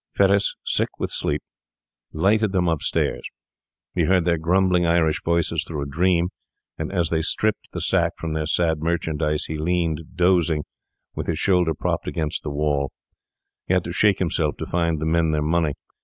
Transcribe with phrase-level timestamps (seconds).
[0.17, 1.43] Fettes, sick with sleep,
[2.11, 3.21] lighted them upstairs.
[3.93, 6.29] He heard their grumbling Irish voices through a dream;
[6.75, 10.63] and as they stripped the sack from their sad merchandise he leaned dozing,
[11.13, 12.89] with his shoulder propped against the wall;
[13.67, 15.73] he had to shake himself to find the men their money.